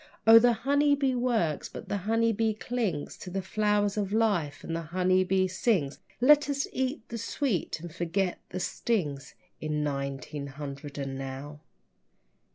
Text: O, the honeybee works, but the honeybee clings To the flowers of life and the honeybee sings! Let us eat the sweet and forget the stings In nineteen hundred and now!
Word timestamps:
O, 0.25 0.39
the 0.39 0.53
honeybee 0.65 1.13
works, 1.13 1.69
but 1.69 1.87
the 1.87 1.97
honeybee 2.09 2.55
clings 2.55 3.15
To 3.19 3.29
the 3.29 3.43
flowers 3.43 3.97
of 3.97 4.11
life 4.11 4.63
and 4.63 4.75
the 4.75 4.81
honeybee 4.81 5.45
sings! 5.45 5.99
Let 6.19 6.49
us 6.49 6.65
eat 6.73 7.07
the 7.09 7.19
sweet 7.19 7.79
and 7.81 7.93
forget 7.93 8.39
the 8.49 8.59
stings 8.59 9.35
In 9.59 9.83
nineteen 9.83 10.47
hundred 10.47 10.97
and 10.97 11.19
now! 11.19 11.59